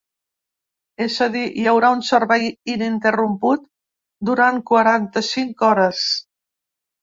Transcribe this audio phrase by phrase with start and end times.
[1.05, 3.67] És a dir, hi haurà un servei ininterromput
[4.31, 6.03] durant quaranta-cinc hores.